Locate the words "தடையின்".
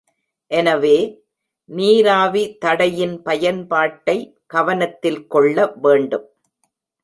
2.57-3.21